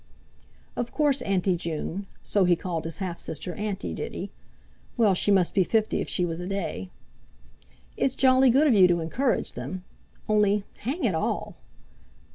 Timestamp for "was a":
6.25-6.47